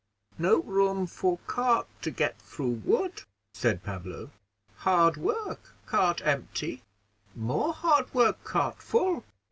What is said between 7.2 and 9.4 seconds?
more hard work, cart full."